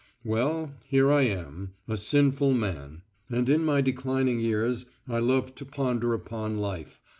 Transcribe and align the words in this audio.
Well, 0.23 0.73
here 0.83 1.11
I 1.11 1.21
am, 1.27 1.75
a 1.87 1.95
sinful 1.95 2.53
man, 2.53 3.03
and 3.29 3.47
in 3.47 3.63
my 3.63 3.81
declining 3.81 4.39
years 4.39 4.87
I 5.07 5.19
love 5.19 5.53
to 5.53 5.63
ponder 5.63 6.15
upon 6.15 6.57
life. 6.57 6.99